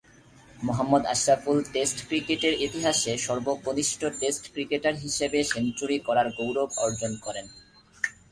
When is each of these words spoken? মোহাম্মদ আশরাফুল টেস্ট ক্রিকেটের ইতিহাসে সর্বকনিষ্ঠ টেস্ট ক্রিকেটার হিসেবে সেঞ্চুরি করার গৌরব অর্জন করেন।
মোহাম্মদ 0.59 1.03
আশরাফুল 1.05 1.57
টেস্ট 1.73 1.97
ক্রিকেটের 2.07 2.53
ইতিহাসে 2.65 3.13
সর্বকনিষ্ঠ 3.17 3.99
টেস্ট 4.19 4.43
ক্রিকেটার 4.53 4.95
হিসেবে 4.95 5.39
সেঞ্চুরি 5.43 5.97
করার 6.07 6.27
গৌরব 6.37 6.69
অর্জন 6.77 7.11
করেন। 7.25 7.45